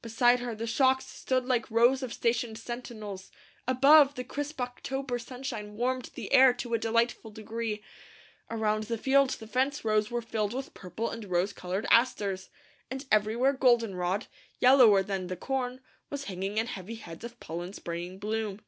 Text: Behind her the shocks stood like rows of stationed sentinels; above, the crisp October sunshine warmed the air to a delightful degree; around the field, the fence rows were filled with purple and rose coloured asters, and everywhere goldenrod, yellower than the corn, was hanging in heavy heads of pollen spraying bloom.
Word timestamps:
Behind 0.00 0.38
her 0.38 0.54
the 0.54 0.68
shocks 0.68 1.06
stood 1.06 1.44
like 1.44 1.68
rows 1.68 2.04
of 2.04 2.12
stationed 2.12 2.56
sentinels; 2.56 3.32
above, 3.66 4.14
the 4.14 4.22
crisp 4.22 4.60
October 4.60 5.18
sunshine 5.18 5.72
warmed 5.74 6.12
the 6.14 6.32
air 6.32 6.52
to 6.54 6.72
a 6.74 6.78
delightful 6.78 7.32
degree; 7.32 7.82
around 8.48 8.84
the 8.84 8.96
field, 8.96 9.30
the 9.30 9.46
fence 9.48 9.84
rows 9.84 10.08
were 10.08 10.22
filled 10.22 10.54
with 10.54 10.72
purple 10.72 11.10
and 11.10 11.24
rose 11.24 11.52
coloured 11.52 11.88
asters, 11.90 12.48
and 12.92 13.06
everywhere 13.10 13.54
goldenrod, 13.54 14.28
yellower 14.60 15.02
than 15.02 15.26
the 15.26 15.34
corn, 15.36 15.80
was 16.10 16.26
hanging 16.26 16.58
in 16.58 16.66
heavy 16.68 16.94
heads 16.94 17.24
of 17.24 17.40
pollen 17.40 17.72
spraying 17.72 18.20
bloom. 18.20 18.60